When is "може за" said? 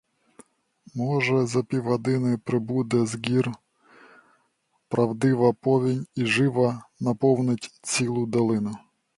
0.95-1.63